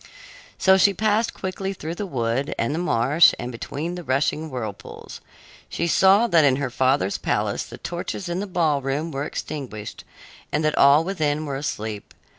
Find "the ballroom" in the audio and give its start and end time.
8.39-9.11